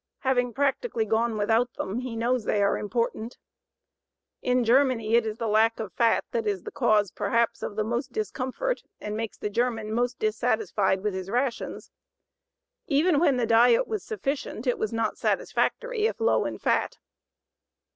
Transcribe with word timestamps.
Having 0.21 0.53
practically 0.55 1.05
gone 1.05 1.37
without 1.37 1.71
them, 1.73 1.99
he 1.99 2.15
knows 2.15 2.43
they 2.45 2.63
are 2.63 2.75
important. 2.75 3.37
In 4.41 4.63
Germany 4.65 5.13
it 5.13 5.27
is 5.27 5.37
the 5.37 5.47
lack 5.47 5.79
of 5.79 5.93
fat 5.93 6.25
that 6.31 6.47
is 6.47 6.63
the 6.63 6.71
cause, 6.71 7.11
perhaps, 7.11 7.61
of 7.61 7.75
the 7.75 7.83
most 7.83 8.11
discomfort 8.11 8.81
and 8.99 9.15
makes 9.15 9.37
the 9.37 9.51
German 9.51 9.93
most 9.93 10.17
dissatisfied 10.17 11.01
with 11.03 11.13
his 11.13 11.29
rations. 11.29 11.91
Even 12.87 13.19
when 13.19 13.37
the 13.37 13.45
diet 13.45 13.87
was 13.87 14.03
sufficient, 14.03 14.65
it 14.65 14.79
was 14.79 14.91
not 14.91 15.19
satisfactory 15.19 16.07
if 16.07 16.19
low 16.19 16.45
in 16.45 16.57
fat. 16.57 16.97